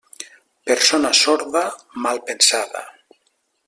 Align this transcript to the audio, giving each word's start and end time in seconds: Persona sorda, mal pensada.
Persona 0.71 1.11
sorda, 1.21 1.63
mal 2.07 2.25
pensada. 2.31 2.87